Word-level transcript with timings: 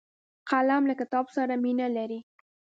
قلم 0.49 0.83
له 0.89 0.93
کتاب 1.01 1.25
سره 1.35 1.53
مینه 1.63 1.87
لري 1.97 2.19